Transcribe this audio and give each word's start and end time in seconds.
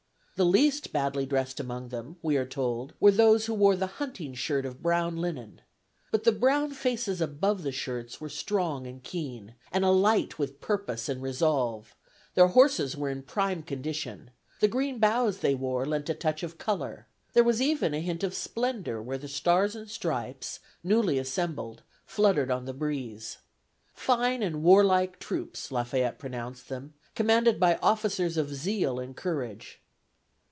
The 0.37 0.45
least 0.45 0.91
badly 0.91 1.27
dressed 1.27 1.59
among 1.59 1.89
them, 1.89 2.17
we 2.23 2.35
are 2.35 2.47
told, 2.47 2.93
were 2.99 3.11
those 3.11 3.45
who 3.45 3.53
wore 3.53 3.75
the 3.75 3.85
hunting 3.85 4.33
shirt 4.33 4.65
of 4.65 4.81
brown 4.81 5.15
linen. 5.17 5.61
But 6.11 6.23
the 6.23 6.31
brown 6.31 6.71
faces 6.71 7.21
above 7.21 7.61
the 7.61 7.71
shirts 7.71 8.19
were 8.19 8.27
strong 8.27 8.87
and 8.87 9.03
keen, 9.03 9.53
and 9.71 9.85
alight 9.85 10.39
with 10.39 10.59
purpose 10.59 11.07
and 11.07 11.21
resolve; 11.21 11.93
their 12.33 12.47
horses 12.47 12.97
were 12.97 13.11
in 13.11 13.21
prime 13.21 13.61
condition: 13.61 14.31
the 14.61 14.67
green 14.67 14.97
boughs 14.97 15.41
they 15.41 15.53
wore 15.53 15.85
lent 15.85 16.09
a 16.09 16.15
touch 16.15 16.41
of 16.41 16.57
color; 16.57 17.05
there 17.33 17.43
was 17.43 17.61
even 17.61 17.93
a 17.93 17.99
hint 18.01 18.23
of 18.23 18.33
splendor 18.33 18.99
where 18.99 19.19
the 19.19 19.27
Stars 19.27 19.75
and 19.75 19.91
Stripes, 19.91 20.59
newly 20.83 21.19
assembled, 21.19 21.83
fluttered 22.03 22.49
on 22.49 22.65
the 22.65 22.73
breeze. 22.73 23.37
"Fine 23.93 24.41
and 24.41 24.63
warlike 24.63 25.19
troops," 25.19 25.71
Lafayette 25.71 26.17
pronounced 26.17 26.67
them, 26.67 26.95
"commanded 27.13 27.59
by 27.59 27.75
officers 27.75 28.37
of 28.37 28.51
zeal 28.51 28.97
and 28.99 29.15
courage." 29.15 29.77